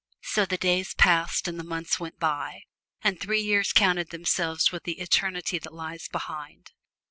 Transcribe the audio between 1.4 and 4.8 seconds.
and the months went by, and three years counted themselves